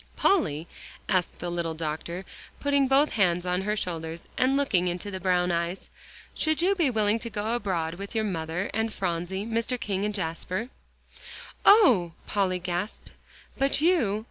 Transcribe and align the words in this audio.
"Polly," 0.15 0.67
asked 1.07 1.37
the 1.37 1.51
little 1.51 1.75
doctor, 1.75 2.25
putting 2.59 2.87
both 2.87 3.11
hands 3.11 3.45
on 3.45 3.61
her 3.61 3.75
shoulders, 3.77 4.23
and 4.35 4.57
looking 4.57 4.87
into 4.87 5.11
the 5.11 5.19
brown 5.19 5.51
eyes, 5.51 5.89
"should 6.33 6.59
you 6.59 6.73
be 6.73 6.89
willing 6.89 7.19
to 7.19 7.29
go 7.29 7.53
abroad 7.53 7.93
with 7.99 8.15
your 8.15 8.23
mother 8.23 8.71
and 8.73 8.91
Phronsie, 8.91 9.45
Mr. 9.45 9.79
King 9.79 10.03
and 10.03 10.15
Jasper?" 10.15 10.69
"Oh!" 11.67 12.13
Polly 12.25 12.57
gasped. 12.57 13.11
"But 13.59 13.79
you?" 13.79 14.19